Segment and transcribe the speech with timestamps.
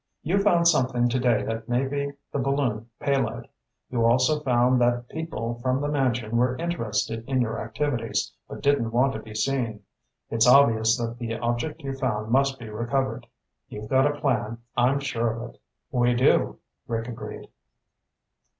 [0.23, 3.47] "You found something today that may be the balloon payload.
[3.91, 8.63] You also found out that people from the mansion were interested in your activities, but
[8.63, 9.83] didn't want to be seen.
[10.31, 13.27] It's obvious that the object you found must be recovered.
[13.69, 14.63] You've got a plan.
[14.75, 15.61] I'm sure of it."
[15.91, 16.57] "We do,"
[16.87, 17.49] Rick agreed.